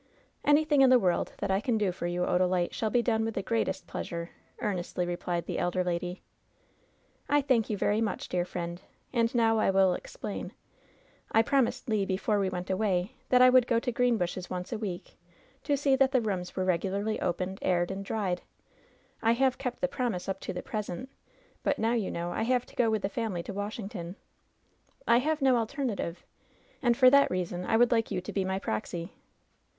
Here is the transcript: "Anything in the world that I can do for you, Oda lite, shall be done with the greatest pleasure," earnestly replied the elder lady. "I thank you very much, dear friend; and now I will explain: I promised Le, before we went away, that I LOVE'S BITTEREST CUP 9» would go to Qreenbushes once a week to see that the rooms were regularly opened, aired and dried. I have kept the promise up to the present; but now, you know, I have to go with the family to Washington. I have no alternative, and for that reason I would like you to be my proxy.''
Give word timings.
"Anything 0.43 0.81
in 0.81 0.89
the 0.89 0.97
world 0.97 1.33
that 1.37 1.51
I 1.51 1.61
can 1.61 1.77
do 1.77 1.91
for 1.91 2.07
you, 2.07 2.25
Oda 2.25 2.47
lite, 2.47 2.73
shall 2.73 2.89
be 2.89 3.03
done 3.03 3.23
with 3.23 3.35
the 3.35 3.43
greatest 3.43 3.85
pleasure," 3.85 4.31
earnestly 4.57 5.05
replied 5.05 5.45
the 5.45 5.59
elder 5.59 5.83
lady. 5.83 6.23
"I 7.29 7.39
thank 7.39 7.69
you 7.69 7.77
very 7.77 8.01
much, 8.01 8.27
dear 8.27 8.43
friend; 8.43 8.81
and 9.13 9.35
now 9.35 9.59
I 9.59 9.69
will 9.69 9.93
explain: 9.93 10.53
I 11.31 11.43
promised 11.43 11.87
Le, 11.87 12.07
before 12.07 12.39
we 12.39 12.49
went 12.49 12.71
away, 12.71 13.11
that 13.29 13.43
I 13.43 13.49
LOVE'S 13.49 13.51
BITTEREST 13.51 13.51
CUP 13.51 13.51
9» 13.51 13.53
would 13.53 13.67
go 13.67 13.79
to 13.79 13.93
Qreenbushes 14.39 14.49
once 14.49 14.73
a 14.73 14.79
week 14.79 15.19
to 15.65 15.77
see 15.77 15.95
that 15.95 16.11
the 16.13 16.21
rooms 16.21 16.55
were 16.55 16.65
regularly 16.65 17.21
opened, 17.21 17.59
aired 17.61 17.91
and 17.91 18.03
dried. 18.03 18.41
I 19.21 19.33
have 19.33 19.59
kept 19.59 19.81
the 19.81 19.87
promise 19.87 20.27
up 20.27 20.39
to 20.39 20.51
the 20.51 20.63
present; 20.63 21.09
but 21.61 21.77
now, 21.77 21.93
you 21.93 22.09
know, 22.09 22.31
I 22.31 22.41
have 22.41 22.65
to 22.65 22.75
go 22.75 22.89
with 22.89 23.03
the 23.03 23.07
family 23.09 23.43
to 23.43 23.53
Washington. 23.53 24.15
I 25.07 25.19
have 25.19 25.43
no 25.43 25.57
alternative, 25.57 26.25
and 26.81 26.97
for 26.97 27.11
that 27.11 27.29
reason 27.29 27.63
I 27.63 27.77
would 27.77 27.91
like 27.91 28.09
you 28.09 28.19
to 28.19 28.33
be 28.33 28.43
my 28.43 28.57
proxy.'' 28.57 29.13